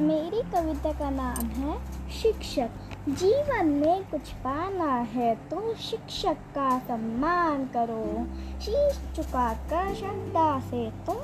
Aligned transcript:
मेरी 0.00 0.40
कविता 0.50 0.92
का 0.92 1.10
नाम 1.10 1.46
है, 1.46 1.76
शिक्षक। 2.12 2.70
जीवन 3.08 3.66
में 3.66 4.04
कुछ 4.04 4.32
पाना 4.34 4.94
है 5.12 5.34
तो 5.50 5.74
शिक्षक 5.74 6.36
का 6.54 6.78
सम्मान 6.78 7.64
करो। 7.66 8.26
शीश 8.60 8.98
झुकाकर 9.16 9.94
श्रद्धा 9.94 10.60
से 10.60 10.90
तुम 11.06 11.16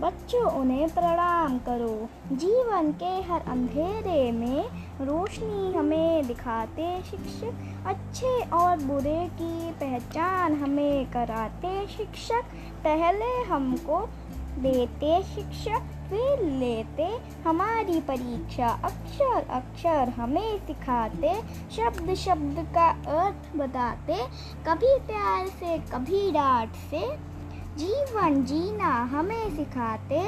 बच्चों 0.00 0.44
उन्हें 0.50 0.88
प्रणाम 0.88 1.58
करो। 1.58 2.08
जीवन 2.32 2.92
के 2.92 3.14
हर 3.30 3.40
अंधेरे 3.48 4.32
में 4.32 4.62
रोशनी 5.00 5.72
हमें 5.74 6.26
दिखाते 6.26 7.02
शिक्षक। 7.02 7.84
अच्छे 7.86 8.38
और 8.50 8.78
बुरे 8.78 9.28
की 9.32 9.70
पहचान 9.70 10.54
हमें 10.54 11.10
कराते 11.10 11.86
शिक्षक। 11.86 12.54
पहले 12.84 13.34
हमको 13.42 14.06
देते 14.58 15.22
शिक्षक। 15.22 15.92
फिर 16.08 16.42
लेते 16.48 17.08
हमारी 17.44 18.00
परीक्षा। 18.00 18.68
अक्षर 18.84 19.46
अक्षर 19.50 20.08
हमें 20.08 20.58
सिखाते, 20.58 21.34
शब्द 21.76 22.14
शब्द 22.14 22.66
का 22.74 22.88
अर्थ 23.20 23.56
बताते। 23.56 24.16
कभी 24.66 24.98
प्यार 24.98 25.46
से, 25.46 25.78
कभी 25.78 26.30
डांट 26.32 26.72
से। 26.90 27.36
जीवन 27.76 28.44
जीना 28.44 28.90
हमें 29.04 29.56
सिखाते। 29.56 30.20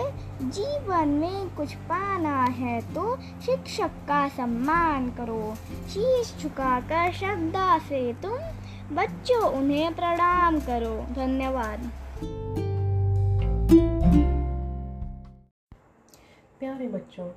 जीवन 0.42 1.08
में 1.08 1.54
कुछ 1.54 1.74
पाना 1.74 2.42
है 2.44 2.80
तो 2.94 3.16
शिक्षक 3.46 3.90
का 4.08 4.28
सम्मान 4.28 5.08
करो। 5.10 5.54
शीश 5.88 6.34
झुकाकर 6.40 7.12
श्रद्धा 7.12 7.78
से 7.78 8.12
तुम 8.12 8.36
बच्चों 8.96 9.42
उन्हें 9.44 9.94
प्रणाम 9.94 10.60
करो। 10.60 10.96
धन्यवाद। 11.14 11.90
प्यारे 16.58 16.88
बच्चों, 16.88 17.30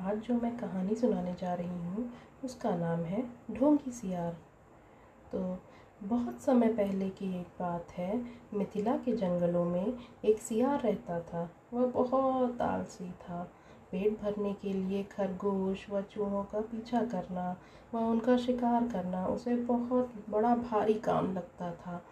आज 0.00 0.18
जो 0.18 0.34
मैं 0.34 0.56
कहानी 0.56 0.94
सुनाने 0.94 1.34
जा 1.34 1.54
रही 1.54 1.68
हूँ, 1.68 2.12
उसका 2.44 2.76
नाम 2.76 3.00
है 3.00 3.24
ढोंगी 3.50 3.90
सियार। 3.90 4.36
तो 5.32 5.58
बहुत 6.02 6.40
समय 6.40 6.68
पहले 6.68 7.08
की 7.08 7.40
एक 7.40 7.46
बात 7.60 7.90
है, 7.90 8.24
मिथिला 8.54 8.96
के 8.96 9.16
जंगलों 9.16 9.64
में 9.64 9.98
एक 10.24 10.38
सियार 10.38 10.80
रहता 10.80 11.20
था। 11.20 11.50
वह 11.72 11.86
बहुत 11.86 12.60
आलसी 12.60 13.10
था। 13.10 13.42
पेट 13.92 14.20
भरने 14.20 14.52
के 14.52 14.72
लिए 14.72 15.02
खरगोश 15.02 15.90
व 15.90 16.02
चूहों 16.02 16.44
का 16.44 16.60
पीछा 16.60 17.04
करना 17.04 17.56
व 17.94 17.98
उनका 17.98 18.36
शिकार 18.36 18.88
करना, 18.88 19.26
उसे 19.26 19.54
बहुत 19.54 20.12
बड़ा 20.30 20.56
भारी 20.56 20.94
काम 20.94 21.32
लगता 21.34 21.72
था। 21.72 22.02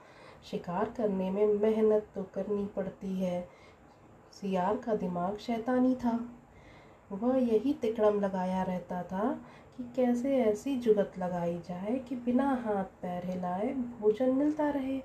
शिकार 0.50 0.90
करने 0.96 1.30
में 1.30 1.46
मेहनत 1.46 2.06
तो 2.14 2.22
करनी 2.22 2.66
पड़ती 2.66 3.20
है। 3.20 3.48
सियार 4.32 4.76
का 4.76 4.94
दिमाग 4.94 5.36
शैतानी 5.36 5.94
था। 5.94 6.28
वह 7.12 7.36
यही 7.38 7.72
तिकड़म 7.72 8.20
लगाया 8.20 8.62
रहता 8.62 9.02
था 9.02 9.30
कि 9.76 9.92
कैसे 9.96 10.36
ऐसी 10.36 10.76
जुगत 10.76 11.12
लगाई 11.18 11.58
जाए 11.58 11.98
कि 11.98 12.16
बिना 12.16 12.48
हाथ 12.66 12.84
पैर 13.02 13.26
हिलाए 13.26 13.72
भोजन 14.00 14.34
मिलता 14.34 14.70
रहे। 14.70 15.00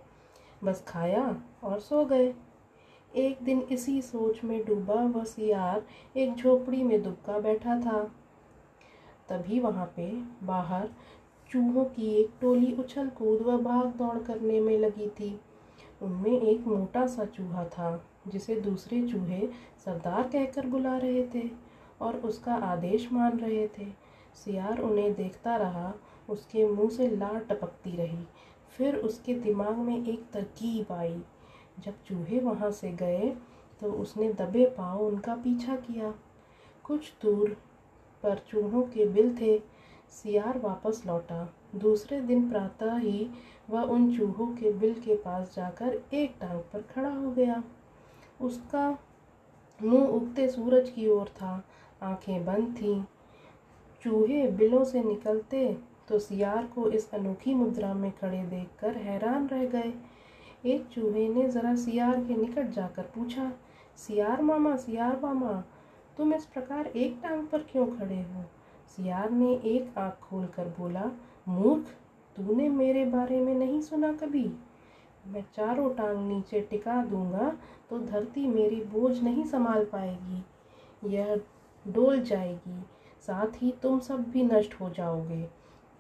बस 0.64 0.84
खाया 0.88 1.42
और 1.64 1.80
सो 1.80 2.06
गए। 2.06 2.34
एक 3.16 3.38
दिन 3.44 3.62
इसी 3.62 4.02
सोच 4.02 4.44
में 4.44 4.66
डूबा 4.66 4.94
वह 4.94 5.24
सियार 5.24 5.86
एक 6.18 6.36
झोपड़ी 6.36 6.84
में 6.84 7.02
दुबका 7.04 7.40
बैठा 7.40 7.80
था। 7.80 8.04
तभी 9.30 9.60
वहाँ 9.60 9.94
पे 9.96 10.12
बाहर 10.44 10.90
चूहों 11.52 11.86
की 11.86 12.14
एक 12.14 12.32
टोली 12.42 12.74
उछल 12.74 13.10
कूद 13.10 13.42
व 13.42 13.58
भाग 13.58 13.86
दौड़ 13.86 14.18
करने 14.18 14.60
में 14.60 14.78
लगी 14.78 15.08
थी। 15.10 15.40
उनमें 16.02 16.42
एक 16.42 16.68
मोटा 16.68 17.08
सा 17.08 17.26
चूहा 17.26 17.66
था, 17.66 18.06
जिसे 18.28 18.56
दूसरे 18.56 19.02
चूहे 19.08 19.48
सरदार 19.86 20.24
कहकर 20.24 20.68
बुला 20.68 20.98
रहे 20.98 21.28
थे। 21.28 21.73
और 22.02 22.18
उसका 22.18 22.56
आदेश 22.64 23.12
मान 23.14 23.40
रहे 23.40 23.68
थे। 23.68 23.88
सियार 24.36 24.80
उन्हें 24.80 25.14
देखता 25.14 25.56
रहा, 25.56 25.94
उसके 26.30 26.68
मुँह 26.68 26.90
से 26.90 27.08
लार 27.10 27.40
टपकती 27.40 27.96
रही। 27.96 28.24
फिर 28.78 28.96
उसके 28.96 29.34
दिमाग 29.34 29.78
में 29.78 30.06
एक 30.08 30.24
तरकीब 30.34 30.92
आई। 30.92 31.22
जब 31.80 32.04
चूहे 32.08 32.40
वहाँ 32.40 32.72
से 32.72 32.92
गए 32.92 33.36
तो 33.82 33.92
उसने 33.92 34.32
दबे 34.34 34.66
पाँव 34.68 35.02
उनका 35.02 35.36
पीछा 35.36 35.76
किया। 35.76 36.14
कुछ 36.84 37.14
दूर 37.22 37.58
पर 38.24 38.42
चूहों 38.48 38.82
के 38.84 39.06
बिल 39.06 39.36
थे। 39.38 39.58
सियार 40.12 40.58
वापस 40.60 41.02
लौटा। 41.08 41.48
दूसरे 41.76 42.20
दिन 42.22 42.50
प्रातः 42.50 42.98
ही 42.98 43.30
वह 43.70 43.82
उन 43.84 44.16
चूहों 44.18 44.48
के 44.48 44.72
बिल 44.72 44.94
के 44.96 45.16
पास 45.16 45.54
जाकर 45.56 46.02
एक 46.14 46.36
टांग 46.42 46.60
पर 46.74 46.82
खड़ा 46.92 47.10
हो 47.10 47.32
गया। 47.32 47.64
उसका 48.42 48.90
मुँह 49.80 50.08
उगते 50.08 50.48
सूरज 50.50 50.90
की 50.90 51.08
ओर 51.08 51.28
था। 51.32 51.64
आँखें 52.04 52.46
बंद 52.46 52.76
थीं। 52.76 53.04
चूहे 54.02 54.48
बिलों 54.52 54.84
से 54.84 55.04
निकलते 55.04 55.66
तो 56.08 56.20
सियार 56.20 56.66
को 56.66 56.90
इस 56.90 57.10
अनोखी 57.14 57.54
मुद्रा 57.54 57.94
में 57.94 58.12
खड़े 58.12 58.42
देखकर 58.44 58.98
हैरान 58.98 59.48
रह 59.48 59.66
गए। 59.66 59.94
एक 60.66 60.86
चूहे 60.86 61.28
ने 61.30 61.48
ज़रा 61.50 61.76
सियार 61.76 62.24
के 62.24 62.36
निकट 62.36 62.70
जाकर 62.70 63.04
पूछा, 63.16 63.52
सियार 63.98 64.42
मामा 64.42 64.76
सियार 64.76 65.20
मामा, 65.24 65.52
तुम 66.18 66.34
इस 66.34 66.46
प्रकार 66.46 66.88
एक 66.88 67.20
टांग 67.24 67.48
पर 67.48 67.62
क्यों 67.62 67.86
खड़े 67.90 68.22
हो? 68.22 68.44
सियार 68.88 69.32
ने 69.32 69.54
एक 69.56 69.98
आँख 69.98 70.20
खोलकर 70.22 70.68
बोला, 70.78 71.10
मूर्ख, 71.48 71.86
तूने 72.36 72.70
मेरे 72.70 73.06
बारे 73.06 73.40
में 73.42 73.54
नहीं 73.56 73.80
सुना 73.82 74.12
कभी। 74.14 74.46
मैं 75.28 75.44
चारों 75.56 75.90
टांग 75.90 76.28
नीचे 76.28 76.62
टिका 76.62 77.04
दूँगा 77.06 77.52
तो 77.90 78.00
धरती 78.00 78.48
मेरी 78.48 78.84
बोझ 78.84 79.20
नहीं 79.24 79.44
संभाल 79.46 79.86
पाएगी। 79.86 80.44
यह 81.10 81.36
डोल 81.88 82.22
जाएगी। 82.22 82.82
साथ 83.28 83.62
ही 83.62 83.72
तुम 83.84 84.00
सब 84.00 84.24
भी 84.24 84.44
नष्ट 84.44 84.74
हो 84.74 84.90
जाओगे। 84.90 85.44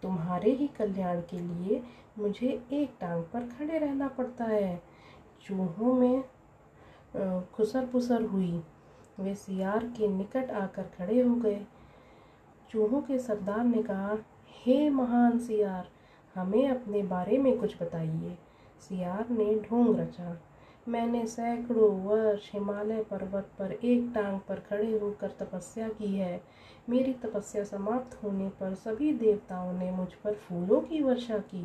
तुम्हारे 0.03 0.51
ही 0.51 0.67
कल्याण 0.67 1.21
के 1.21 1.39
लिए 1.39 1.81
मुझे 2.19 2.47
एक 2.71 2.95
टांग 3.01 3.23
पर 3.23 3.47
खड़े 3.49 3.77
रहना 3.77 4.07
पड़ता 4.07 4.45
है। 4.45 4.81
चूहों 5.41 5.93
में 5.93 6.23
खुसर 7.53 7.85
पुसर 7.85 8.21
हुई। 8.21 8.63
वे 9.19 9.35
सियार 9.35 9.85
के 9.87 10.07
निकट 10.07 10.51
आकर 10.51 10.83
खड़े 10.97 11.21
हो 11.21 11.35
गए। 11.35 11.65
चूहों 12.69 13.01
के 13.01 13.19
सरदार 13.19 13.63
ने 13.63 13.83
कहा, 13.83 14.17
हे 14.55 14.89
महान 14.89 15.37
सियार, 15.39 15.89
हमें 16.35 16.67
अपने 16.69 17.03
बारे 17.03 17.37
में 17.37 17.57
कुछ 17.59 17.81
बताइए। 17.81 18.37
सियार 18.79 19.29
ने 19.29 19.55
ढोंग 19.59 19.99
रचा। 19.99 20.37
मैंने 20.87 21.25
सैकड़ों 21.27 21.89
वर्ष 21.99 22.49
हिमालय 22.53 23.03
पर्वत 23.03 23.49
पर 23.59 23.71
एक 23.71 24.11
टांग 24.15 24.39
पर 24.39 24.59
खड़े 24.59 24.99
होकर 24.99 25.27
तपस्या 25.39 25.87
की 25.89 26.15
है। 26.15 26.41
मेरी 26.89 27.13
तपस्या 27.13 27.63
समाप्त 27.63 28.23
होने 28.23 28.49
पर 28.49 28.73
सभी 28.75 29.13
देवताओं 29.13 29.71
ने 29.73 29.89
मुझ 29.91 30.07
पर 30.23 30.33
फूलों 30.39 30.79
की 30.81 31.01
वर्षा 31.01 31.37
की। 31.37 31.63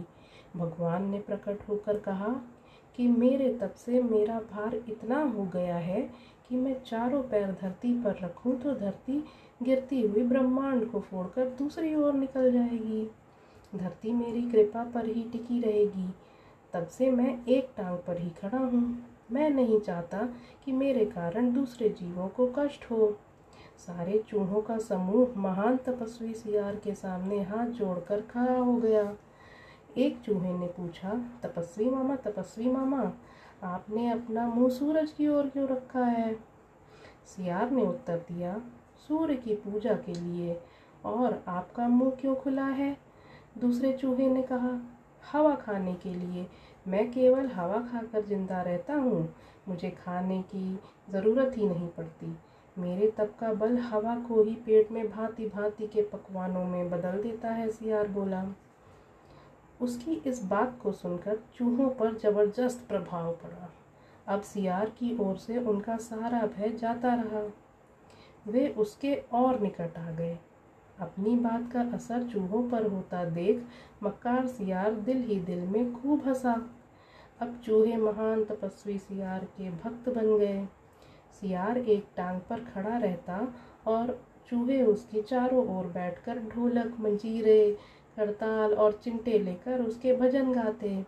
भगवान 0.56 1.08
ने 1.10 1.18
प्रकट 1.18 1.68
होकर 1.68 1.98
कहा 1.98 2.28
कि 2.98 3.06
मेरे 3.08 3.52
तप 3.52 3.74
से 3.76 4.02
मेरा 4.02 4.38
भार 4.52 4.74
इतना 4.74 5.22
हो 5.24 5.44
गया 5.44 5.76
है 5.76 6.00
कि 6.48 6.56
मैं 6.56 6.76
चारों 6.82 7.22
पैर 7.22 7.50
धरती 7.52 7.92
पर 8.02 8.18
रखूँ 8.22 8.54
तो 8.60 8.74
धरती 8.74 9.22
गिरती 9.62 10.00
हुई 10.02 10.22
ब्रह्मांड 10.22 10.90
को 10.90 11.00
फोड़कर 11.00 11.48
दूसरी 11.48 11.94
ओर 11.94 12.14
निकल 12.14 12.50
जाएगी। 12.52 13.06
धरती 13.72 14.12
मेरी 14.12 14.42
कृपा 14.50 14.84
पर 14.84 15.06
ही 15.06 15.22
टिकी 15.22 15.60
रहेगी। 15.60 16.08
तब 16.72 16.86
से 16.86 17.10
मैं 17.10 17.46
एक 17.46 17.70
टांग 17.76 17.98
पर 17.98 18.18
ही 18.18 18.30
खड़ा 18.30 18.58
हूँ। 18.58 19.06
मैं 19.32 19.50
नहीं 19.50 19.80
चाहता 19.80 20.28
कि 20.64 20.72
मेरे 20.72 21.04
कारण 21.04 21.52
दूसरे 21.52 21.88
जीवों 21.88 22.28
को 22.28 22.52
कष्ट 22.58 22.90
हो। 22.90 23.18
सारे 23.86 24.24
चूहों 24.28 24.62
का 24.62 24.78
समूह 24.78 25.28
महान 25.36 25.76
तपस्वी 25.76 26.34
सियार 26.34 26.76
के 26.76 26.94
सामने 26.94 27.42
हाथ 27.42 27.66
जोड़कर 27.66 28.20
खड़ा 28.20 28.58
हो 28.58 28.76
गया। 28.76 29.16
एक 29.96 30.20
चूहे 30.20 30.58
ने 30.58 30.66
पूछा, 30.66 31.30
तपस्वी 31.42 31.90
मामा 31.90 32.16
तपस्वी 32.16 32.70
मामा, 32.70 33.12
आपने 33.62 34.10
अपना 34.10 34.46
मुँह 34.46 34.70
सूरज 34.70 35.12
की 35.12 35.28
ओर 35.28 35.48
क्यों 35.48 35.68
रखा 35.68 36.04
है? 36.04 36.34
सियार 37.26 37.70
ने 37.70 37.86
उत्तर 37.86 38.18
दिया, 38.18 38.62
सूर्य 39.08 39.36
की 39.36 39.54
पूजा 39.54 39.94
के 39.94 40.14
लिए। 40.14 40.60
और 41.04 41.44
आपका 41.48 41.88
मुँह 41.88 42.10
क्यों 42.10 42.36
खुला 42.36 42.66
है? 42.66 42.96
दूसरे 43.58 43.92
चूहे 43.92 44.28
ने 44.28 44.42
कहा 44.42 44.97
हवा 45.32 45.54
खाने 45.54 45.94
के 45.94 46.14
लिए। 46.14 46.46
मैं 46.88 47.10
केवल 47.12 47.46
हवा 47.46 47.78
खाकर 47.78 48.22
ज़िंदा 48.22 48.62
रहता 48.62 48.94
हूँ। 48.94 49.34
मुझे 49.68 49.90
खाने 49.90 50.42
की 50.42 50.78
ज़रूरत 51.10 51.56
ही 51.56 51.68
नहीं 51.68 51.88
पड़ती। 51.88 52.36
मेरे 52.76 53.10
तप 53.10 53.34
का 53.40 53.52
बल 53.52 53.76
हवा 53.78 54.14
को 54.16 54.42
ही 54.42 54.54
पेट 54.54 54.92
में 54.92 55.10
भांति 55.10 55.46
भांति 55.46 55.86
के 55.86 56.02
पकवानों 56.02 56.64
में 56.64 56.90
बदल 56.90 57.22
देता 57.22 57.50
है, 57.50 57.70
सियार 57.70 58.08
बोला। 58.08 58.44
उसकी 59.80 60.14
इस 60.26 60.44
बात 60.44 60.78
को 60.82 60.92
सुनकर 60.92 61.38
चूहों 61.54 61.88
पर 61.90 62.14
ज़बरदस्त 62.14 62.86
प्रभाव 62.88 63.32
पड़ा। 63.32 63.70
अब 64.26 64.42
सियार 64.42 64.90
की 64.90 65.16
ओर 65.18 65.36
से 65.36 65.58
उनका 65.58 65.96
सारा 65.96 66.40
भय 66.46 66.68
जाता 66.68 67.14
रहा। 67.14 67.50
वे 68.46 68.68
उसके 68.68 69.14
और 69.32 69.60
निकट 69.60 69.98
आ 69.98 70.10
गए। 70.10 70.38
अपनी 71.00 71.34
बात 71.36 71.70
का 71.72 71.80
असर 71.94 72.22
चूहों 72.22 72.68
पर 72.70 72.86
होता 72.86 73.24
देख 73.24 73.64
मक्कार 74.02 74.46
सियार 74.46 74.94
दिल 75.00 75.22
ही 75.22 75.38
दिल 75.40 75.60
में 75.66 75.92
खूब 75.94 76.26
हंसा। 76.26 76.54
अब 77.40 77.60
चूहे 77.64 77.96
महान 77.96 78.44
तपस्वी 78.44 78.98
सियार 78.98 79.44
के 79.56 79.70
भक्त 79.70 80.08
बन 80.08 80.36
गए। 80.38 80.64
सियार 81.40 81.78
एक 81.78 82.06
टांग 82.16 82.40
पर 82.40 82.60
खड़ा 82.64 82.96
रहता 82.96 83.36
और 83.86 84.18
चूहे 84.50 84.82
उसके 84.82 85.22
चारों 85.22 85.66
ओर 85.76 85.86
बैठकर 85.86 86.38
ढोलक, 86.38 86.94
मंजीरे, 87.00 87.76
हड़ताल 88.16 88.74
और 88.74 88.92
चिमटे 89.04 89.38
लेकर 89.38 89.82
उसके 89.82 90.16
भजन 90.16 90.52
गाते। 90.52 91.04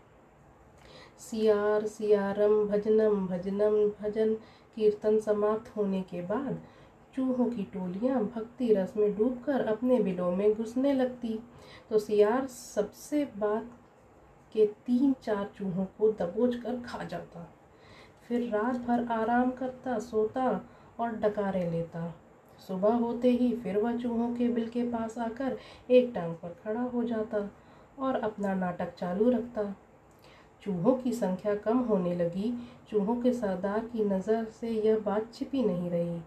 सियार, 1.19 1.87
सियारम, 1.87 2.65
भजनम 2.69 3.27
भजनम, 3.27 3.77
भजन 4.01 4.35
कीर्तन 4.77 5.19
समाप्त 5.19 5.77
होने 5.77 6.03
के 6.03 6.23
बाद 6.23 6.61
चूहों 7.15 7.45
की 7.47 7.63
टोलियाँ 7.65 8.23
भक्ति 8.25 8.73
रस 8.75 8.95
में 8.97 9.17
डूबकर 9.17 9.67
अपने 9.67 9.99
बिलों 9.99 10.31
में 10.33 10.53
घुसने 10.55 10.93
लगती। 10.93 11.39
तो 11.91 11.99
सियार 11.99 12.47
सबसे 12.47 13.25
बात 13.37 13.71
के 14.55 14.67
तीन 14.87 15.15
चार 15.23 15.51
चूहों 15.57 15.85
को 15.99 16.11
दबोच 16.13 16.55
कर 16.55 16.81
खा 16.81 17.05
जाता। 17.05 17.47
फिर 18.29 18.49
रात 18.51 18.77
भर 18.77 19.07
आराम 19.13 19.51
करता, 19.51 19.99
सोता 19.99 20.65
और 21.01 21.17
डकारे 21.17 21.71
लेता। 21.71 22.15
सुबह 22.69 22.95
होते 22.95 23.31
ही 23.31 23.53
फिर 23.53 23.79
वह 23.79 23.97
चूहों 23.97 24.35
के 24.35 24.49
बिल 24.49 24.69
के 24.69 24.83
पास 24.83 25.19
आकर 25.19 25.57
एक 25.91 26.13
टांग 26.15 26.35
पर 26.35 26.57
खड़ा 26.65 26.81
हो 26.81 27.05
जाता 27.05 27.49
और 27.99 28.17
अपना 28.17 28.55
नाटक 28.55 28.95
चालू 28.95 29.31
रखता। 29.31 29.75
चूहों 30.63 30.95
की 30.95 31.13
संख्या 31.13 31.55
कम 31.55 31.79
होने 31.79 32.15
लगी। 32.15 32.53
चूहों 32.91 33.17
के 33.23 33.33
सरदार 33.33 33.87
की 33.87 34.05
नज़र 34.05 34.45
से 34.61 34.71
यह 34.71 34.99
बात 34.99 35.33
छिपी 35.35 35.63
नहीं 35.63 35.91
रही। 35.91 36.21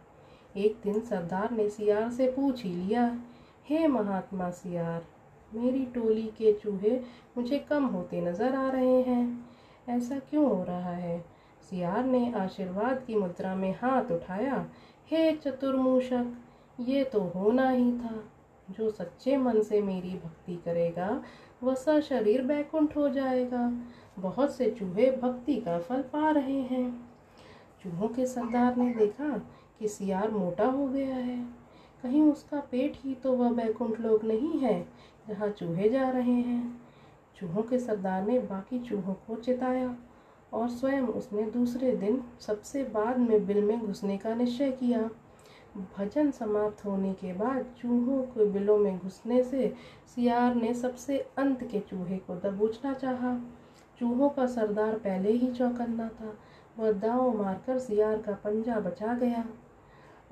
एक 0.57 0.77
दिन 0.83 0.99
सरदार 0.99 1.51
ने 1.51 1.69
सियार 1.69 2.11
से 2.11 2.27
पूछ 2.27 2.63
ही 2.63 2.69
लिया, 2.69 3.17
हे 3.69 3.87
महात्मा 3.87 4.49
सियार, 4.49 5.05
मेरी 5.53 5.85
टोली 5.85 6.23
के 6.23 6.53
चूहे 6.53 6.99
मुझे 7.37 7.59
कम 7.59 7.85
होते 7.85 8.21
नज़र 8.21 8.55
आ 8.55 8.69
रहे 8.69 9.01
हैं। 9.01 9.49
ऐसा 9.89 10.19
क्यों 10.19 10.57
हो 10.57 10.63
रहा 10.63 10.91
है? 10.91 11.25
सियार 11.69 12.05
ने 12.05 12.33
आशीर्वाद 12.33 13.03
की 13.07 13.15
मुद्रा 13.15 13.55
में 13.55 13.75
हाथ 13.81 14.11
उठाया, 14.11 14.65
हे 15.11 15.31
चतुर्मूषक, 15.31 16.33
ये 16.79 17.03
तो 17.03 17.19
होना 17.19 17.69
ही 17.69 17.91
था। 17.91 18.23
जो 18.71 18.89
सच्चे 18.89 19.37
मन 19.37 19.61
से 19.61 19.81
मेरी 19.81 20.09
भक्ति 20.09 20.55
करेगा, 20.55 21.23
वह 21.63 21.99
शरीर 21.99 22.41
बैकुंठ 22.41 22.95
हो 22.97 23.09
जाएगा। 23.09 23.81
बहुत 24.19 24.55
से 24.55 24.71
चूहे 24.71 25.11
भक्ति 25.11 25.55
का 25.55 25.79
फल 25.79 26.01
पा 26.01 26.29
रहे 26.29 26.61
हैं। 26.61 27.09
चूहों 27.83 28.07
के 28.07 28.25
सरदार 28.25 28.75
ने 28.75 28.93
देखा 28.93 29.41
कि 29.81 29.87
सियार 29.87 30.31
मोटा 30.31 30.65
हो 30.65 30.87
गया 30.87 31.15
है। 31.15 31.37
कहीं 32.03 32.21
उसका 32.21 32.59
पेट 32.71 32.97
ही 32.97 33.13
तो 33.13 33.31
वह 33.33 33.51
बैकुंठ 33.53 33.99
लोग 33.99 34.23
नहीं 34.23 34.59
है, 34.59 34.87
जहाँ 35.27 35.49
चूहे 35.49 35.89
जा 35.89 36.09
रहे 36.09 36.31
हैं। 36.31 36.81
चूहों 37.37 37.61
के 37.61 37.79
सरदार 37.79 38.25
ने 38.25 38.39
बाकी 38.39 38.79
चूहों 38.79 39.13
को 39.27 39.35
चिताया 39.35 39.95
और 40.53 40.69
स्वयं 40.69 41.01
उसने 41.01 41.43
दूसरे 41.43 41.91
दिन 41.91 42.21
सबसे 42.39 42.83
बाद 42.83 43.17
में 43.17 43.45
बिल 43.45 43.61
में 43.63 43.79
घुसने 43.79 44.17
का 44.17 44.33
निश्चय 44.35 44.71
किया। 44.71 45.09
भजन 45.97 46.29
समाप्त 46.31 46.85
होने 46.85 47.13
के 47.13 47.33
बाद 47.33 47.65
चूहों 47.77 48.21
के 48.23 48.45
बिलों 48.45 48.77
में 48.77 48.97
घुसने 48.99 49.43
से 49.43 49.73
सियार 50.15 50.55
ने 50.55 50.73
सबसे 50.73 51.17
अंत 51.37 51.63
के 51.63 51.79
चूहे 51.79 52.17
को 52.17 52.35
दबोचना 52.39 52.93
चाहा। 52.93 53.35
चूहों 53.99 54.29
का 54.29 54.45
सरदार 54.45 54.93
पहले 54.95 55.31
ही 55.31 55.51
चौकन्ना 55.51 56.07
था। 56.09 56.33
वह 56.79 56.91
दाव 56.91 57.37
मारकर 57.37 57.79
सियार 57.79 58.21
का 58.21 58.33
पंजा 58.33 58.79
बचा 58.79 59.13
गया। 59.13 59.45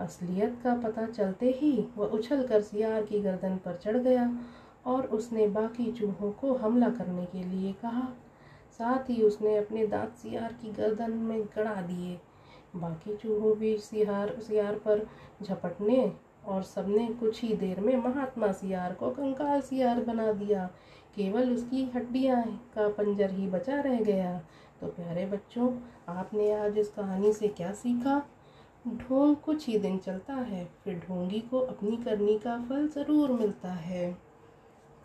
असलियत 0.02 0.58
का 0.64 0.76
पता 0.76 1.06
चलते 1.06 1.52
ही 1.52 1.72
वह 1.98 2.06
उछल 2.08 2.48
कर 2.48 2.62
सियार 2.62 3.04
की 3.04 3.20
गर्दन 3.20 3.56
पर 3.56 3.76
चढ़ 3.76 3.98
गया 3.98 4.30
और 4.86 5.06
उसने 5.08 5.48
बाकी 5.48 5.92
चूहों 5.92 6.32
को 6.32 6.54
हमला 6.54 6.90
करने 6.90 7.26
के 7.26 7.44
लिए 7.44 7.72
कहा। 7.74 8.08
साथ 8.72 9.10
ही 9.10 9.22
उसने 9.22 9.58
अपने 9.58 9.88
दांत 9.88 10.14
सियार 10.16 10.54
की 10.54 10.72
गर्दन 10.72 11.12
में 11.12 11.44
गड़ा 11.46 11.82
दिए। 11.82 12.20
बाकी 12.76 13.16
चूहों 13.16 13.56
भी 13.56 13.78
सियार 13.78 14.36
सियार 14.40 14.76
पर 14.76 15.06
झपटने 15.44 16.12
और 16.48 16.64
सबने 16.64 17.08
कुछ 17.08 17.42
ही 17.42 17.54
देर 17.56 17.80
में 17.80 17.96
महात्मा 17.98 18.52
सियार 18.52 18.94
को 18.94 19.10
कंकाल 19.10 19.62
सियार 19.62 20.04
बना 20.04 20.32
दिया। 20.32 20.66
केवल 21.16 21.54
उसकी 21.54 21.84
हड्डियाँ 21.96 22.44
का 22.76 22.88
पंजर 22.88 23.32
ही 23.32 23.48
बचा 23.48 23.80
रह 23.82 24.00
गया। 24.02 24.42
तो 24.82 24.88
प्यारे 24.88 25.26
बच्चों, 25.26 25.72
आपने 26.10 26.52
आज 26.54 26.78
इस 26.78 26.90
कहानी 26.90 27.34
से 27.34 27.48
क्या 27.48 27.72
सीखा? 27.72 28.22
ढोंग 28.86 29.36
कुछ 29.36 29.68
ही 29.68 29.78
दिन 29.80 29.98
चलता 29.98 30.34
है, 30.34 30.64
फिर 30.84 31.00
ढोंगी 31.00 31.40
को 31.42 31.60
अपनी 31.60 31.98
करनी 31.98 32.38
का 32.38 32.58
फल 32.60 32.88
ज़रूर 32.88 33.32
मिलता 33.32 33.72
है। 33.72 34.12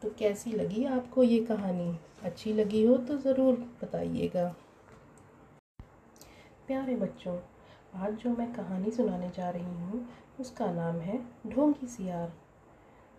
तो 0.02 0.10
कैसी 0.18 0.52
लगी 0.52 0.84
आपको 0.84 1.22
ये 1.22 1.38
कहानी? 1.40 1.98
अच्छी 2.22 2.52
लगी 2.52 2.84
हो 2.86 2.96
तो 2.98 3.16
ज़रूर 3.16 3.54
बताइएगा। 3.82 4.48
प्यारे 6.66 6.94
बच्चों, 6.96 7.36
आज 7.94 8.14
जो 8.14 8.30
मैं 8.30 8.52
कहानी 8.52 8.90
सुनाने 8.90 9.28
जा 9.28 9.50
रही 9.50 9.62
हूँ, 9.62 10.06
उसका 10.40 10.70
नाम 10.72 11.00
है 11.00 11.18
ढोंगी 11.46 11.86
सियार। 11.86 12.32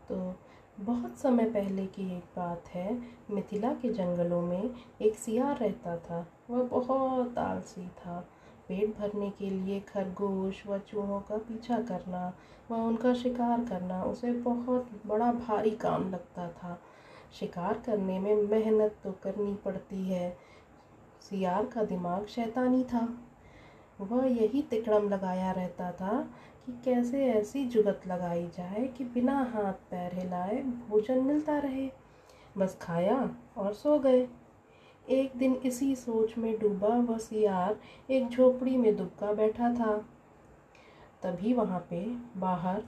तो 0.10 0.36
बहुत 0.80 1.18
समय 1.18 1.50
पहले 1.50 1.86
की 1.86 2.03
एक 2.18 2.24
बात 2.36 2.68
है, 2.68 3.01
मिथिला 3.31 3.74
के 3.74 3.89
जंगलों 3.89 4.42
में 4.42 4.69
एक 5.01 5.15
सियार 5.15 5.57
रहता 5.57 5.95
था, 5.98 6.25
वह 6.50 6.63
बहुत 6.63 7.38
आलसी 7.38 7.88
था। 7.88 8.19
पेट 8.67 8.97
भरने 8.97 9.29
के 9.29 9.49
लिए 9.49 9.79
खरगोश 9.79 10.67
व 10.67 10.77
चूहों 10.77 11.21
का 11.21 11.37
पीछा 11.37 11.77
करना, 11.77 12.33
व 12.71 12.75
उनका 12.75 13.13
शिकार 13.13 13.65
करना, 13.65 14.03
उसे 14.03 14.31
बहुत 14.31 14.89
बड़ा 15.05 15.31
भारी 15.31 15.71
काम 15.71 16.09
लगता 16.11 16.47
था। 16.47 16.81
शिकार 17.39 17.81
करने 17.85 18.19
में 18.19 18.35
मेहनत 18.35 18.95
तो 19.03 19.11
करनी 19.11 19.53
पड़ती 19.53 20.09
है। 20.09 20.37
सियार 21.21 21.65
का 21.65 21.83
दिमाग 21.83 22.25
शैतानी 22.25 22.83
था। 22.83 23.17
वह 24.01 24.25
यही 24.25 24.61
तिकड़म 24.61 25.09
लगाया 25.09 25.51
रहता 25.51 25.91
था 25.91 26.27
कि 26.65 26.81
कैसे 26.85 27.25
ऐसी 27.25 27.65
जुगत 27.65 28.01
लगाई 28.07 28.47
जाए 28.47 28.87
कि 28.97 29.03
बिना 29.03 29.39
हाथ 29.39 29.73
पैर 29.73 30.13
हिलाए 30.13 30.55
भोजन 30.55 31.23
मिलता 31.23 31.59
रहे। 31.59 31.91
बस 32.57 32.77
खाया 32.81 33.35
और 33.57 33.73
सो 33.73 33.99
गए। 33.99 34.27
एक 35.09 35.31
दिन 35.38 35.56
इसी 35.56 35.95
सोच 35.95 36.38
में 36.38 36.59
डूबा 36.59 36.88
वह 36.88 37.18
सियार, 37.18 37.80
एक 38.09 38.30
झोपड़ी 38.30 38.77
में 38.77 38.95
दुबका 38.95 39.33
बैठा 39.33 39.74
था। 39.74 39.98
तभी 41.24 41.54
वहाँ 41.54 41.88
पे 41.89 42.06
बाहर 42.38 42.83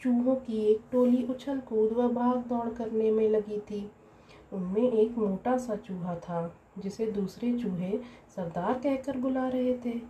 चूहों 0.00 0.34
की 0.34 0.64
एक 0.64 0.80
टोली 0.92 1.22
उछल 1.24 1.60
कूद 1.60 1.92
व 1.92 2.08
भाग 2.08 2.36
दौड़ 2.36 2.68
करने 2.68 3.10
में 3.10 3.28
लगी 3.28 3.58
थी। 3.58 3.90
उनमें 4.52 4.92
एक 4.92 5.18
मोटा 5.18 5.56
सा 5.58 5.76
चूहा 5.76 6.14
था, 6.14 6.56
जिसे 6.78 7.06
दूसरे 7.06 7.58
चूहे 7.58 7.98
सरदार 8.36 8.74
कहकर 8.74 9.16
बुला 9.16 9.48
रहे 9.48 9.78
थे 9.78 10.00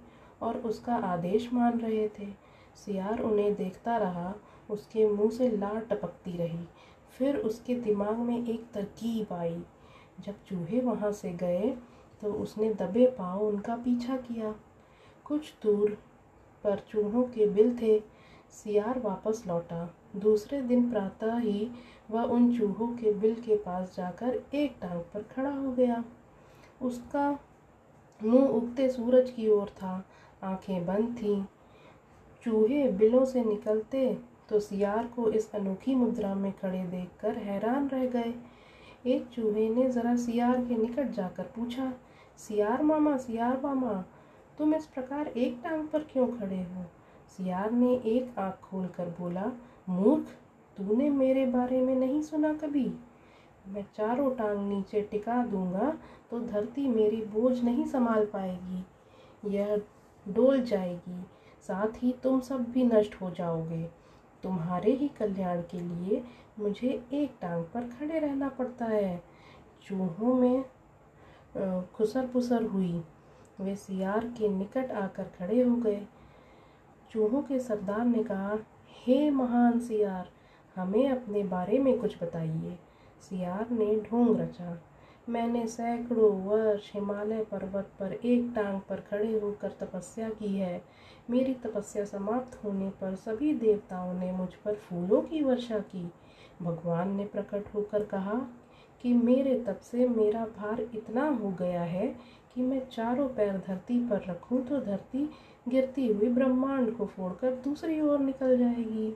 और 0.43 0.57
उसका 0.57 0.95
आदेश 0.95 1.53
मान 1.53 1.79
रहे 1.79 2.09
थे। 2.09 2.27
सियार 2.75 3.21
उन्हें 3.21 3.55
देखता 3.55 3.97
रहा, 3.97 4.35
उसके 4.71 5.09
मुँह 5.09 5.31
से 5.31 5.57
लार 5.57 5.81
टपकती 5.81 6.37
रही। 6.37 6.69
फिर 7.19 7.37
उसके 7.37 7.75
दिमाग 7.75 8.17
में 8.17 8.49
एक 8.49 8.67
तरकीब 8.75 9.33
आई। 9.33 9.63
जब 10.19 10.35
चूहे 10.49 10.81
वहाँ 10.81 11.13
से 11.13 11.31
गए 11.33 11.75
तो 12.23 12.33
उसने 12.33 12.73
दबे 12.75 13.07
पाँव 13.19 13.43
उनका 13.43 13.77
पीछा 13.77 14.17
किया। 14.19 14.55
कुछ 15.25 15.53
दूर 15.63 15.97
पर 16.65 16.83
चूहों 16.91 17.23
के 17.25 17.47
बिल 17.47 17.77
थे, 17.79 17.99
सियार 18.53 18.99
वापस 18.99 19.43
लौटा। 19.47 19.89
दूसरे 20.17 20.61
दिन 20.63 20.91
प्रातः 20.91 21.37
ही 21.39 21.71
वह 22.11 22.23
उन 22.25 22.57
चूहों 22.59 22.89
के 22.97 23.13
बिल 23.13 23.35
के 23.37 23.57
पास 23.57 23.95
जाकर 23.97 24.41
एक 24.55 24.77
टांग 24.83 25.01
पर 25.15 25.23
खड़ा 25.33 25.51
हो 25.51 25.73
गया। 25.73 26.03
उसका 26.83 27.31
मुँह 28.21 28.47
उगते 28.47 28.89
सूरज 28.89 29.31
की 29.31 29.49
ओर 29.49 29.69
था, 29.73 30.05
आँखें 30.45 30.87
बंद 30.87 31.17
थीं। 31.17 31.45
चूहे 32.43 32.87
बिलों 32.93 33.25
से 33.25 33.45
निकलते 33.45 34.13
तो 34.49 34.61
सियार 34.61 35.07
को 35.07 35.31
इस 35.31 35.51
अनोखी 35.55 35.95
मुद्रा 35.95 36.35
में 36.35 36.53
खड़े 36.53 36.83
देखकर 36.87 37.37
हैरान 37.39 37.89
रह 37.89 38.07
गए। 38.07 38.35
एक 39.05 39.27
चूहे 39.27 39.69
ने 39.69 39.89
ज़रा 39.91 40.15
सियार 40.17 40.65
के 40.65 40.77
निकट 40.77 41.11
जाकर 41.11 41.43
पूछा, 41.57 41.93
सियार 42.39 42.83
मामा 42.83 43.17
सियार 43.17 43.61
मामा, 43.65 43.93
तुम 44.59 44.75
इस 44.75 44.87
प्रकार 44.87 45.27
एक 45.29 45.61
टांग 45.65 45.87
पर 45.89 46.03
क्यों 46.03 46.27
खड़े 46.29 46.57
हो? 46.57 46.85
सियार 47.29 47.71
ने 47.71 47.95
एक 47.97 48.39
आँख 48.39 48.55
खोलकर 48.63 49.09
बोला, 49.19 49.51
मूर्ख, 49.89 50.25
तूने 50.77 51.09
मेरे 51.11 51.45
बारे 51.47 51.81
में 51.81 51.95
नहीं 51.95 52.21
सुना 52.23 52.53
कभी? 52.55 52.93
मैं 53.69 53.85
चारों 53.97 54.31
टांग 54.35 54.69
नीचे 54.69 55.01
टिका 55.01 55.45
दूँगा 55.47 55.93
तो 56.31 56.41
धरती 56.41 56.87
मेरी 56.89 57.23
बोझ 57.25 57.59
नहीं 57.65 57.85
संभाल 57.85 58.25
पाएगी। 58.27 58.85
यह 59.47 59.77
डोल 60.27 60.63
जाएगी, 60.63 61.21
साथ 61.69 62.03
ही 62.03 62.15
तुम 62.23 62.41
सब 62.41 62.65
भी 62.65 62.85
नष्ट 62.85 63.15
हो 63.21 63.31
जाओगे। 63.31 63.83
तुम्हारे 64.45 64.93
ही 64.93 65.09
कल्याण 65.09 65.61
के 65.71 65.81
लिए 65.81 66.23
मुझे 66.59 66.89
एक 67.13 67.37
टांग 67.41 67.65
पर 67.65 67.89
खड़े 67.89 68.19
रहना 68.19 68.49
पड़ता 68.49 68.85
है। 68.85 69.23
चूहों 69.83 70.35
में 70.35 70.65
खुसर 71.95 72.27
पुसर 72.27 72.63
हुई। 72.63 73.03
वे 73.61 73.75
सियार 73.77 74.25
के 74.39 74.49
निकट 74.49 74.91
आकर 74.91 75.25
खड़े 75.39 75.63
हो 75.63 75.77
गए। 75.77 76.07
चूहों 77.11 77.43
के 77.43 77.59
सरदार 77.61 78.05
ने 78.05 78.23
कहा, 78.25 78.59
हे 79.07 79.31
महान 79.31 79.79
सियार, 79.81 80.29
हमें 80.77 81.09
अपने 81.09 81.43
बारे 81.45 81.79
में 81.79 81.99
कुछ 81.99 82.23
बताइए। 82.23 82.79
सियार 83.21 83.71
ने 83.71 84.01
ढोंग 84.01 84.41
रचा। 84.41 84.83
मैंने 85.29 85.67
सैकड़ों 85.67 86.33
वर्ष 86.41 86.91
हिमालय 86.95 87.45
पर्वत 87.45 87.93
पर 88.01 88.13
एक 88.13 88.53
टांग 88.55 88.81
पर 88.81 89.01
खड़े 89.01 89.39
होकर 89.41 89.69
तपस्या 89.81 90.29
की 90.31 90.57
है। 90.57 90.85
मेरी 91.31 91.55
तपस्या 91.55 92.05
समाप्त 92.05 92.65
होने 92.65 92.91
पर 92.91 93.15
सभी 93.15 93.55
देवताओं 93.55 94.13
ने 94.15 94.33
मुझ 94.33 94.49
पर 94.55 94.75
फूलों 94.75 95.23
की 95.23 95.43
वर्षा 95.43 95.79
की। 95.79 96.11
भगवान 96.63 97.15
ने 97.17 97.25
प्रकट 97.25 97.75
होकर 97.75 98.05
कहा 98.05 98.35
कि 99.03 99.13
मेरे 99.13 99.59
तप 99.59 99.81
से 99.83 100.09
मेरा 100.09 100.45
भार 100.59 100.81
इतना 100.81 101.29
हो 101.29 101.51
गया 101.51 101.83
है 101.83 102.07
कि 102.55 102.63
मैं 102.63 102.81
चारों 102.89 103.29
पैर 103.29 103.57
धरती 103.59 103.99
पर 104.09 104.25
रखूँ 104.29 104.61
तो 104.65 104.81
धरती 104.81 105.29
गिरती 105.69 106.07
हुई 106.07 106.29
ब्रह्मांड 106.29 106.97
को 106.97 107.07
फोड़कर 107.07 107.55
दूसरी 107.55 108.01
ओर 108.01 108.19
निकल 108.19 108.57
जाएगी। 108.59 109.11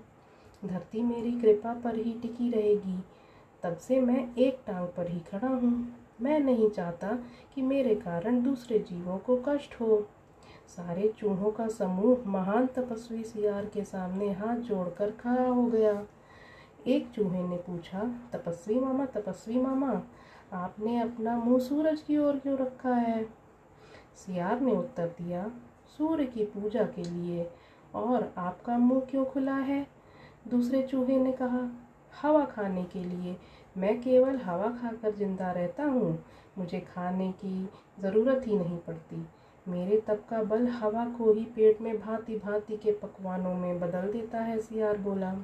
धरती 0.67 1.03
मेरी 1.03 1.33
कृपा 1.33 1.75
पर 1.75 1.97
ही 1.97 2.13
टिकी 2.13 2.51
रहेगी। 2.51 2.99
तब 3.63 3.77
से 3.77 4.01
मैं 4.01 4.35
एक 4.37 4.59
टांग 4.67 4.87
पर 4.89 5.11
ही 5.11 5.21
खड़ा 5.21 5.49
हूँ। 5.49 5.73
मैं 6.21 6.39
नहीं 6.41 6.69
चाहता 6.71 7.19
कि 7.55 7.63
मेरे 7.63 7.95
कारण 7.95 8.43
दूसरे 8.43 8.79
जीवों 8.79 9.19
को 9.19 9.37
कष्ट 9.49 9.81
हो। 9.81 10.07
सारे 10.69 11.13
चूहों 11.19 11.51
का 11.51 11.69
समूह 11.69 12.29
महान 12.31 12.67
तपस्वी 12.67 13.23
सियार 13.25 13.65
के 13.65 13.85
सामने 13.85 14.33
हाथ 14.33 14.57
जोड़कर 14.57 15.11
खड़ा 15.11 15.47
हो 15.47 15.67
गया। 15.67 15.93
एक 16.87 17.11
चूहे 17.11 17.43
ने 17.43 17.57
पूछा, 17.57 18.21
तपस्वी 18.33 18.81
मामा 18.81 19.07
तपस्वी 19.07 19.61
मामा, 19.61 20.03
आपने 20.53 21.01
अपना 21.01 21.37
मुँह 21.37 21.59
सूरज 21.59 22.03
की 22.03 22.19
ओर 22.19 22.39
क्यों 22.39 22.59
रखा 22.59 22.95
है? 22.95 23.25
सियार 24.15 24.61
ने 24.61 24.77
उत्तर 24.77 25.07
दिया, 25.07 25.51
सूर्य 25.99 26.25
की 26.25 26.45
पूजा 26.45 26.85
के 26.85 27.03
लिए। 27.03 27.51
और 27.95 28.35
आपका 28.39 28.79
मुँह 28.79 29.01
क्यों 29.01 29.25
खुला 29.25 29.55
है? 29.55 29.87
दूसरे 30.49 30.83
चूहे 30.83 31.19
ने 31.19 31.33
कहा, 31.33 31.71
हवा 32.23 32.45
खाने 32.45 32.85
के 32.85 33.05
लिए। 33.05 33.37
मैं 33.77 34.01
केवल 34.01 34.37
हवा 34.37 34.69
खाकर 34.69 35.15
ज़िंदा 35.15 35.53
रहता 35.53 35.85
हूँ। 35.85 36.25
मुझे 36.59 36.81
खाने 36.81 37.33
की 37.33 37.69
ज़रूरत 38.01 38.47
ही 38.47 38.57
नहीं 38.57 38.79
पड़ती। 38.79 39.27
मेरे 39.69 40.01
तप 40.01 40.25
का 40.31 40.43
बल 40.43 40.67
हवा 40.67 41.05
को 41.05 41.33
ही 41.33 41.45
पेट 41.45 41.81
में 41.81 42.01
भांति 42.01 42.39
भांति 42.39 42.77
के 42.77 42.93
पकवानों 42.93 43.55
में 43.55 43.81
बदल 43.81 44.13
देता 44.13 44.41
है, 44.41 44.59
सियार 44.61 44.99
बोला। 44.99 45.35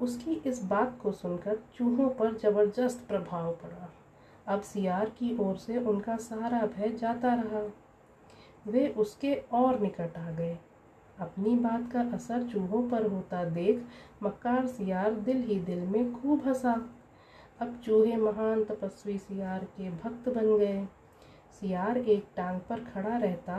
उसकी 0.00 0.34
इस 0.46 0.62
बात 0.64 0.98
को 1.02 1.12
सुनकर 1.12 1.58
चूहों 1.74 2.08
पर 2.08 2.36
ज़बरदस्त 2.36 3.06
प्रभाव 3.08 3.52
पड़ा। 3.52 3.88
अब 4.46 4.60
सियार 4.62 5.10
की 5.18 5.36
ओर 5.38 5.56
से 5.56 5.78
उनका 5.78 6.16
सारा 6.16 6.60
भय 6.66 6.88
जाता 6.90 7.34
रहा। 7.34 7.62
वे 8.66 8.88
उसके 8.88 9.34
और 9.52 9.80
निकट 9.80 10.16
आ 10.16 10.30
गए। 10.30 10.56
अपनी 11.18 11.54
बात 11.56 11.90
का 11.92 12.00
असर 12.14 12.42
चूहों 12.42 12.88
पर 12.88 13.06
होता 13.06 13.44
देख 13.44 13.84
मक्कार 14.22 14.66
सियार 14.66 15.14
दिल 15.14 15.42
ही 15.42 15.58
दिल 15.60 15.80
में 15.80 16.12
खूब 16.14 16.46
हंसा। 16.46 16.74
अब 17.60 17.80
चूहे 17.84 18.16
महान 18.16 18.64
तपस्वी 18.64 19.18
सियार 19.18 19.64
के 19.76 19.90
भक्त 19.90 20.28
बन 20.28 20.56
गए। 20.58 20.84
सियार 21.60 21.98
एक 21.98 22.26
टांग 22.36 22.60
पर 22.60 22.80
खड़ा 22.84 23.16
रहता 23.16 23.56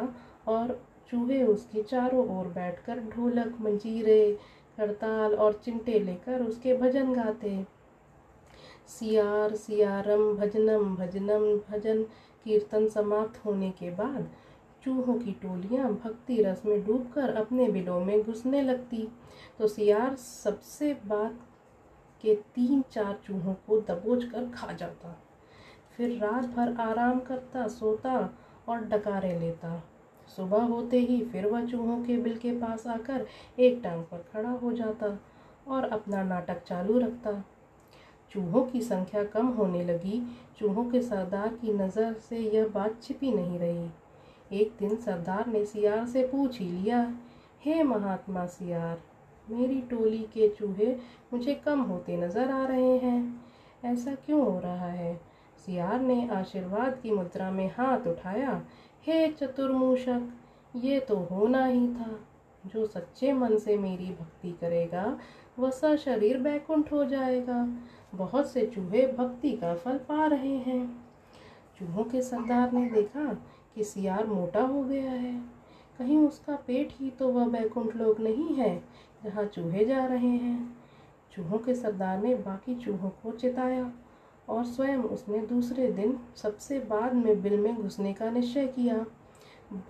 और 0.47 0.79
चूहे 1.09 1.43
उसके 1.43 1.81
चारों 1.83 2.27
ओर 2.37 2.47
बैठकर 2.47 2.99
ढोलक 2.99 3.57
मंजीरे 3.61 4.37
करताल 4.79 5.35
और 5.35 5.53
चिंटे 5.53 5.99
लेकर 5.99 6.41
उसके 6.41 6.77
भजन 6.77 7.13
गाते। 7.13 7.65
सियार, 8.87 9.55
सियारम, 9.55 10.33
भजनम 10.33 10.95
भजनम, 10.95 11.55
भजन 11.69 12.03
कीर्तन 12.43 12.87
समाप्त 12.87 13.45
होने 13.45 13.69
के 13.69 13.89
बाद 13.91 14.29
चूहों 14.83 15.13
की 15.19 15.31
टोलियाँ 15.31 15.91
भक्ति 15.93 16.41
रस 16.43 16.61
में 16.65 16.85
डूबकर 16.85 17.35
अपने 17.35 17.67
बिलों 17.67 17.99
में 18.05 18.21
घुसने 18.23 18.61
लगती। 18.61 19.07
तो 19.59 19.67
सियार 19.67 20.15
सबसे 20.15 20.93
बात 21.05 21.39
के 22.21 22.35
तीन 22.35 22.81
चार 22.91 23.19
चूहों 23.25 23.53
को 23.53 23.79
दबोच 23.81 24.23
कर 24.23 24.49
खा 24.49 24.71
जाता। 24.73 25.15
फिर 25.97 26.17
रात 26.19 26.45
भर 26.45 26.75
आराम 26.81 27.19
करता, 27.19 27.67
सोता 27.67 28.33
और 28.67 28.77
डकारे 28.77 29.39
लेता। 29.39 29.83
सुबह 30.35 30.63
होते 30.63 30.99
ही 30.99 31.21
फिर 31.23 31.45
वह 31.45 31.65
चूहों 31.65 31.97
के 32.03 32.17
बिल 32.17 32.37
के 32.37 32.51
पास 32.51 32.87
आकर 32.87 33.25
एक 33.59 33.79
टांग 33.83 34.03
पर 34.03 34.25
खड़ा 34.33 34.49
हो 34.49 34.71
जाता 34.73 35.17
और 35.67 35.83
अपना 35.83 36.23
नाटक 36.23 36.63
चालू 36.63 36.99
रखता। 36.99 37.43
चूहों 38.31 38.61
की 38.61 38.81
संख्या 38.81 39.23
कम 39.23 39.47
होने 39.47 39.83
लगी। 39.85 40.21
चूहों 40.59 40.83
के 40.85 41.01
सरदार 41.01 41.47
की 41.55 41.73
नज़र 41.73 42.13
से 42.29 42.37
यह 42.37 42.67
बात 42.67 43.01
छिपी 43.03 43.31
नहीं 43.31 43.59
रही। 43.59 43.89
एक 44.51 44.73
दिन 44.79 44.95
सरदार 44.95 45.47
ने 45.47 45.65
सियार 45.65 46.05
से 46.05 46.23
पूछ 46.27 46.59
ही 46.59 46.65
लिया, 46.65 47.01
हे 47.65 47.83
महात्मा 47.83 48.45
सियार, 48.45 49.01
मेरी 49.47 49.81
टोली 49.81 50.21
के 50.33 50.47
चूहे 50.49 50.95
मुझे 51.33 51.53
कम 51.55 51.81
होते 51.81 52.17
नज़र 52.17 52.51
आ 52.51 52.65
रहे 52.65 52.97
हैं। 52.97 53.41
ऐसा 53.85 54.13
क्यों 54.15 54.41
हो 54.41 54.59
रहा 54.59 54.87
है? 54.87 55.13
सियार 55.65 55.99
ने 55.99 56.27
आशीर्वाद 56.29 56.99
की 57.03 57.11
मुद्रा 57.11 57.49
में 57.51 57.67
हाथ 57.77 58.07
उठाया 58.07 58.61
हे 59.07 59.27
चतुर्मूषक, 59.31 60.29
ये 60.75 60.99
तो 60.99 61.15
होना 61.31 61.65
ही 61.65 61.87
था। 61.87 62.19
जो 62.65 62.85
सच्चे 62.85 63.31
मन 63.33 63.57
से 63.57 63.77
मेरी 63.77 64.09
भक्ति 64.11 64.51
करेगा 64.51 65.19
वह 65.59 65.95
शरीर 65.95 66.37
बैकुंठ 66.37 66.91
हो 66.91 67.03
जाएगा। 67.05 67.67
बहुत 68.15 68.49
से 68.51 68.65
चूहे 68.65 69.05
भक्ति 69.07 69.51
का 69.51 69.73
फल 69.75 69.97
पा 69.97 70.25
रहे 70.25 70.57
हैं। 70.57 71.05
चूहों 71.79 72.03
के 72.03 72.21
सरदार 72.21 72.71
ने 72.71 72.89
देखा 72.89 73.25
कि 73.75 73.83
सियार 73.83 74.27
मोटा 74.27 74.61
हो 74.61 74.83
गया 74.83 75.11
है। 75.11 75.33
कहीं 75.99 76.17
उसका 76.17 76.55
पेट 76.67 76.93
ही 76.93 77.09
तो 77.09 77.27
वह 77.27 77.47
बैकुंठ 77.47 77.95
लोग 77.95 78.19
नहीं 78.19 78.55
है, 78.55 78.83
जहाँ 79.23 79.45
चूहे 79.45 79.85
जा 79.85 80.05
रहे 80.05 80.27
हैं। 80.27 80.77
चूहों 81.31 81.57
के 81.57 81.75
सरदार 81.75 82.21
ने 82.21 82.35
बाकी 82.35 82.75
चूहों 82.75 83.09
को 83.23 83.31
चिताया। 83.31 83.91
और 84.49 84.63
स्वयं 84.65 84.97
उसने 84.97 85.39
दूसरे 85.39 85.91
दिन 85.91 86.17
सबसे 86.35 86.79
बाद 86.79 87.13
में 87.13 87.41
बिल 87.41 87.59
में 87.59 87.75
घुसने 87.75 88.13
का 88.13 88.29
निश्चय 88.29 88.67
किया। 88.67 89.05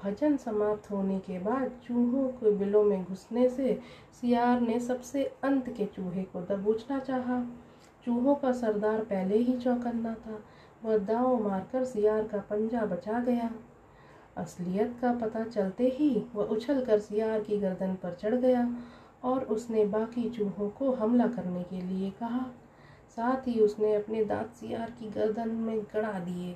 भजन 0.03 0.37
समाप्त 0.37 0.91
होने 0.91 1.19
के 1.19 1.39
बाद 1.39 1.71
चूहों 1.83 2.27
के 2.29 2.51
बिलों 2.51 2.83
में 2.83 3.03
घुसने 3.03 3.49
से 3.49 3.79
सियार 4.21 4.61
ने 4.61 4.79
सबसे 4.79 5.23
अंत 5.43 5.69
के 5.69 5.85
चूहे 5.85 6.23
को 6.23 6.41
दबोचना 6.41 6.99
चाहा। 6.99 7.41
चूहों 8.05 8.35
का 8.35 8.51
सरदार 8.51 8.99
पहले 8.99 9.37
ही 9.37 9.57
चौकन्ना 9.57 10.13
था। 10.13 10.39
वह 10.85 10.97
दाव 10.97 11.43
मारकर 11.47 11.83
सियार 11.85 12.27
का 12.27 12.37
पंजा 12.39 12.85
बचा 12.85 13.19
गया। 13.19 13.51
असलियत 14.37 14.95
का 15.01 15.13
पता 15.13 15.43
चलते 15.43 15.87
ही 15.89 16.25
वह 16.35 16.43
उछल 16.43 16.85
कर 16.85 16.99
सियार 16.99 17.39
की 17.39 17.57
गर्दन 17.57 17.93
पर 17.93 18.13
चढ़ 18.13 18.35
गया 18.35 18.69
और 19.23 19.43
उसने 19.43 19.85
बाकी 19.85 20.29
चूहों 20.29 20.69
को 20.69 20.91
हमला 20.91 21.27
करने 21.27 21.63
के 21.63 21.81
लिए 21.81 22.09
कहा। 22.09 22.45
साथ 23.09 23.47
ही 23.47 23.59
उसने 23.59 23.93
अपने 23.95 24.23
दांत 24.25 24.51
सियार 24.53 24.91
की 24.99 25.09
गर्दन 25.09 25.49
में 25.49 25.81
गड़ा 25.93 26.19
दिए। 26.19 26.55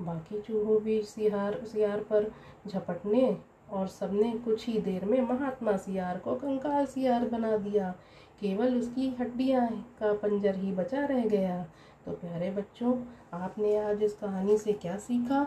बाकी 0.00 0.40
चूहों 0.40 0.80
भी 0.80 1.00
सियार 1.04 1.60
सियार 1.64 2.00
पर 2.10 2.30
झपटने 2.68 3.36
और 3.72 3.86
सबने 3.88 4.32
कुछ 4.38 4.66
ही 4.66 4.78
देर 4.78 5.04
में 5.04 5.20
महात्मा 5.20 5.76
सियार 5.76 6.18
को 6.18 6.34
कंकाल 6.34 6.86
सियार 6.86 7.28
बना 7.28 7.56
दिया। 7.56 7.90
केवल 8.40 8.76
उसकी 8.78 9.08
हड्डियाँ 9.20 9.68
का 10.00 10.12
पंजर 10.12 10.56
ही 10.56 10.72
बचा 10.72 11.04
रह 11.06 11.24
गया। 11.26 11.62
तो 12.06 12.12
प्यारे 12.12 12.50
बच्चों, 12.50 12.94
आपने 13.32 13.76
आज 13.78 14.02
इस 14.02 14.14
कहानी 14.14 14.56
से 14.58 14.72
क्या 14.72 14.96
सीखा? 14.96 15.46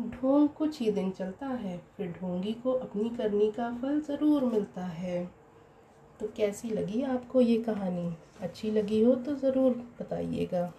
ढोंग 0.00 0.48
कुछ 0.48 0.80
ही 0.80 0.90
दिन 0.90 1.10
चलता 1.10 1.46
है, 1.46 1.76
फिर 1.96 2.10
ढोंगी 2.12 2.52
को 2.52 2.72
अपनी 2.72 3.08
करनी 3.08 3.50
का 3.50 3.70
फल 3.72 4.00
ज़रूर 4.00 4.44
मिलता 4.44 4.84
है। 4.84 5.24
तो 6.20 6.28
कैसी 6.36 6.70
लगी 6.70 7.02
आपको 7.02 7.40
ये 7.40 7.56
कहानी? 7.58 8.10
अच्छी 8.44 8.70
लगी 8.70 9.00
हो 9.02 9.14
तो 9.16 9.34
ज़रूर 9.36 9.72
बताइएगा। 10.00 10.72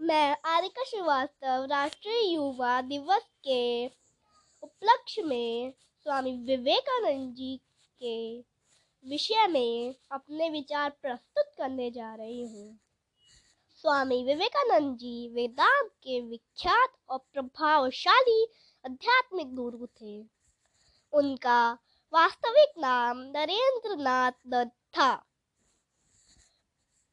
मैं 0.00 0.36
आरिका 0.46 0.84
श्रीवास्तव, 0.84 1.64
राष्ट्रीय 1.70 2.32
युवा 2.34 2.80
दिवस 2.82 3.22
के 3.44 3.86
उपलक्ष्य 4.62 5.22
में 5.22 5.72
स्वामी 6.06 6.32
विवेकानंद 6.46 7.34
जी 7.36 7.56
के 8.00 8.16
विषय 9.04 9.46
में 9.46 9.94
अपने 10.12 10.48
विचार 10.50 10.90
प्रस्तुत 11.02 11.52
करने 11.58 11.90
जा 11.90 12.14
रही 12.14 12.42
हूँ। 12.42 12.78
स्वामी 13.84 14.22
विवेकानंद 14.24 14.96
जी 14.98 15.28
वेदांत 15.34 15.90
के 16.02 16.20
विख्यात 16.20 16.92
और 17.08 17.18
प्रभावशाली 17.32 18.46
आध्यात्मिक 18.86 19.54
गुरु 19.54 19.86
थे। 19.86 20.24
उनका 21.12 21.72
वास्तविक 22.12 22.72
नाम 22.78 23.18
नरेंद्र 23.18 23.96
नाथ 23.96 24.32
दत्त 24.46 24.98
था। 24.98 25.14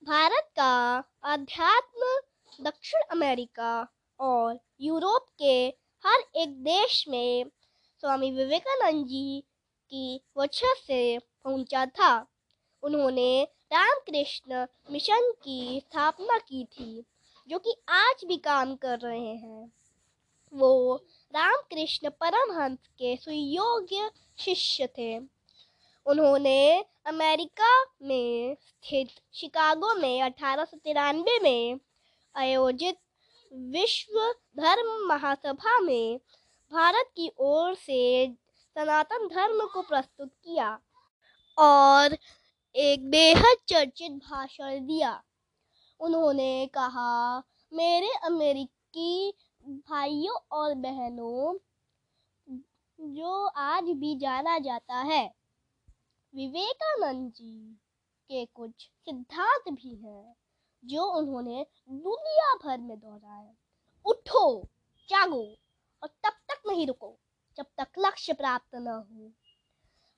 भारत 0.04 0.50
का 0.56 1.04
अध्यात्म 1.24 2.20
दक्षिण 2.64 3.02
अमेरिका 3.12 3.88
और 4.20 4.60
यूरोप 4.82 5.26
के 5.40 5.68
हर 6.06 6.24
एक 6.36 6.64
देश 6.64 7.06
में 7.08 7.46
स्वामी 8.00 8.32
विवेकानंद 8.32 9.06
जी 9.06 9.44
की 9.90 10.22
वजह 10.38 10.74
से 10.74 11.20
पहुँचा 11.20 11.86
था। 11.86 12.28
उन्होंने 12.84 13.44
रामकृष्ण 13.44 14.68
मिशन 14.92 15.32
की 15.32 15.80
स्थापना 15.80 16.38
की 16.38 16.66
थी, 16.66 17.06
जो 17.48 17.60
कि 17.60 17.76
आज 17.90 18.26
भी 18.26 18.38
काम 18.38 18.76
कर 18.76 19.00
रहे 19.00 19.36
हैं। 19.36 19.74
वो 20.54 21.06
रामकृष्ण 21.36 22.10
परमहंस 22.10 22.88
के 23.00 23.16
सुयोग्य 23.16 24.10
शिष्य 24.40 24.88
थे। 24.88 25.18
उन्होंने 26.06 26.86
अमेरिका 27.06 27.84
में 28.02 28.56
स्थित 28.56 29.10
शिकागो 29.34 29.94
में 29.96 30.22
अठारह 30.22 30.66
सौ 30.66 30.78
तिरानवे 30.78 31.40
में 31.40 31.80
आयोजित 32.36 32.98
विश्व 33.52 34.20
धर्म 34.58 35.08
महासभा 35.08 35.80
में 35.80 36.20
भारत 36.72 37.10
की 37.16 37.32
ओर 37.40 37.76
से 37.76 38.28
सनातन 38.76 39.28
धर्म 39.28 39.66
को 39.66 39.82
प्रस्तुत 39.82 40.30
किया 40.44 40.80
और 41.58 42.18
एक 42.76 43.10
बेहद 43.10 43.58
चर्चित 43.68 44.12
भाषण 44.12 44.80
दिया। 44.80 45.22
उन्होंने 46.00 46.68
कहा, 46.68 47.38
मेरे 47.74 48.12
अमेरिकी 48.26 49.34
भाइयों 49.68 50.36
और 50.52 50.74
बहनों, 50.76 51.58
जो 53.00 53.46
आज 53.48 53.84
भी 53.84 54.16
जाना 54.16 54.60
जाता 54.60 54.96
है, 54.96 55.36
विवेकानंद 56.36 57.32
जी 57.32 57.78
के 58.30 58.46
कुछ 58.46 58.72
सिद्धांत 58.80 59.70
भी 59.70 59.96
हैं, 59.96 60.36
जो 60.86 61.04
उन्होंने 61.04 61.66
दुनिया 61.90 62.56
भर 62.56 62.78
में 62.78 63.00
दोहराए। 63.00 63.54
उठो, 64.06 64.64
जागो 65.10 65.58
और 66.04 66.08
तब 66.08 66.34
तक 66.50 66.62
नहीं 66.68 66.88
रुको, 66.88 67.20
जब 67.58 67.66
तक 67.78 67.88
लक्ष्य 68.00 68.34
प्राप्त 68.34 68.76
न 68.76 68.88
हो। 68.88 69.32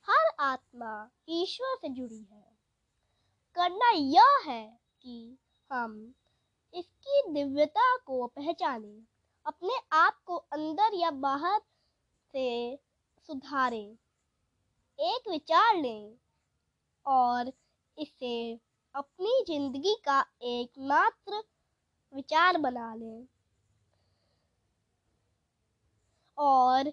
हर 0.09 0.31
आत्मा 0.39 1.09
ईश्वर 1.29 1.75
से 1.75 1.89
जुड़ी 1.89 2.23
है। 2.31 2.57
करना 3.55 3.91
यह 3.91 4.43
है 4.45 4.79
कि 5.01 5.37
हम 5.71 6.13
इसकी 6.73 7.23
दिव्यता 7.33 7.97
को 7.97 8.27
पहचानें। 8.27 9.05
अपने 9.45 9.77
आप 9.93 10.17
को 10.25 10.35
अंदर 10.35 10.95
या 10.95 11.09
बाहर 11.11 11.59
से 12.33 12.75
सुधारें, 13.29 13.97
एक 14.99 15.29
विचार 15.29 15.75
लें 15.77 16.15
और 17.05 17.51
इसे 17.97 18.53
अपनी 18.95 19.43
ज़िंदगी 19.47 19.95
का 20.05 20.19
एकमात्र 20.43 21.43
विचार 22.13 22.57
बना 22.57 22.93
लें 22.95 23.27
और 26.37 26.91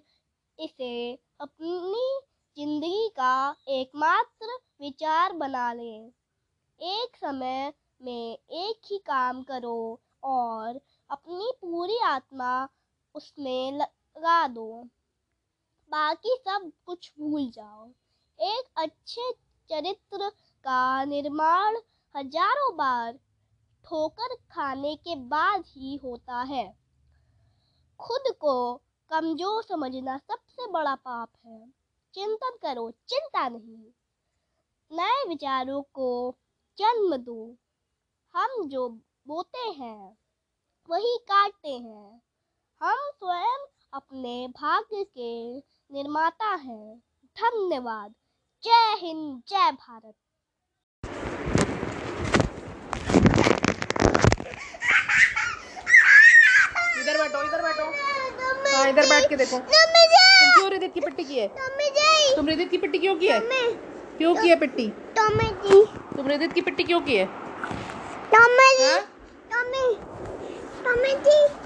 इसे 0.58 1.12
अपनी 1.40 2.20
ज़िंदगी 2.56 3.08
का 3.16 3.56
एकमात्र 3.68 4.58
विचार 4.80 5.32
बना 5.32 5.72
लें। 5.72 6.12
एक 6.80 7.16
समय 7.16 7.72
में 8.02 8.32
एक 8.32 8.80
ही 8.90 8.98
काम 9.06 9.42
करो 9.42 10.00
और 10.24 10.80
अपनी 11.10 11.52
पूरी 11.60 11.98
आत्मा 11.98 12.68
उसमें 13.14 13.72
लगा 13.72 14.46
दो। 14.48 14.88
बाकी 15.90 16.36
सब 16.48 16.70
कुछ 16.86 17.12
भूल 17.18 17.50
जाओ। 17.50 17.88
एक 18.38 18.64
अच्छे 18.76 19.32
चरित्र 19.70 20.28
का 20.64 21.04
निर्माण 21.04 21.76
हज़ारों 22.14 22.76
बार 22.76 23.18
ठोकर 23.84 24.34
खाने 24.50 24.94
के 24.96 25.16
बाद 25.16 25.64
ही 25.68 25.96
होता 25.96 26.42
है। 26.42 26.64
खुद 28.00 28.32
को 28.40 28.74
कमज़ोर 29.10 29.62
समझना 29.62 30.16
सबसे 30.18 30.70
बड़ा 30.70 30.94
पाप 30.94 31.30
है। 31.46 31.60
चिंतन 32.14 32.56
करो, 32.62 32.90
चिंता 32.90 33.48
नहीं। 33.48 33.92
नए 34.90 35.28
विचारों 35.28 35.82
को 35.82 36.36
जन्म 36.78 37.16
दो। 37.16 37.56
हम 38.34 38.64
जो 38.68 38.88
बोते 39.26 39.68
हैं। 39.70 40.16
वही 40.90 41.16
काटते 41.22 41.68
हैं। 41.68 42.20
हम 42.80 43.10
स्वयं 43.10 43.66
अपने 43.92 44.48
भाग्य 44.48 45.02
के 45.18 45.58
निर्माता 45.94 46.48
हैं। 46.54 46.96
धन्यवाद। 47.36 48.14
जय 48.62 48.96
हिंद 49.00 49.42
जय 49.48 49.70
भारत। 49.72 50.14
इधर 56.98 57.18
बैठो 57.18 57.42
इधर 57.42 57.62
बैठो। 57.62 57.84
हाँ 58.76 58.88
इधर 58.88 59.06
बैठ 59.06 59.28
के 59.28 59.36
देखो। 59.36 59.58
तुम 59.58 60.52
क्यों 60.54 60.70
रिदित 60.70 60.94
की 60.94 61.00
पिट्टी 61.00 61.24
की 61.24 61.38
है? 61.38 61.48
तुम 62.36 62.48
रिदित 62.48 62.70
की 62.70 62.78
पिट्टी 62.78 62.98
क्यों 62.98 63.16
की 63.16 63.28
है? 63.28 63.40
क्यों 64.18 64.34
की 64.34 64.48
है 64.48 64.56
पिट्टी? 64.56 64.88
तुम 66.16 66.26
रिदित 66.26 66.52
की 66.52 66.60
पिट्टी 66.60 66.84
क्यों 66.84 67.00
की 67.00 67.16
है? 67.16 67.28
हाँ? 71.10 71.59